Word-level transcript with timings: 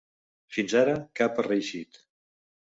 Fins 0.55 0.73
ara, 0.79 0.95
cap 1.21 1.37
ha 1.43 1.47
reeixit. 1.51 2.05